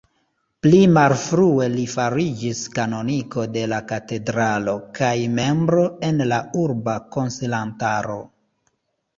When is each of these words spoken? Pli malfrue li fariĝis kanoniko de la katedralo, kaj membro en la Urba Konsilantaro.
Pli 0.65 0.77
malfrue 0.93 1.67
li 1.73 1.83
fariĝis 1.91 2.61
kanoniko 2.79 3.45
de 3.57 3.65
la 3.75 3.79
katedralo, 3.91 4.73
kaj 5.01 5.13
membro 5.41 5.85
en 6.11 6.27
la 6.33 6.41
Urba 6.65 6.97
Konsilantaro. 7.19 8.19